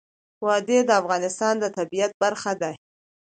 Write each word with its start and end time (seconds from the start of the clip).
وادي 0.45 0.79
د 0.87 0.91
افغانستان 1.01 1.53
د 1.59 1.65
طبیعت 1.77 2.11
برخه 2.23 2.53
ده. 2.61 2.71